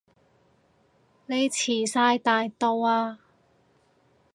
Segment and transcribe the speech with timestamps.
[1.27, 3.19] 你遲哂大到啊